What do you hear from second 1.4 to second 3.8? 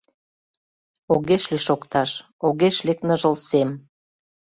лий шокташ, огеш лек ныжыл сем.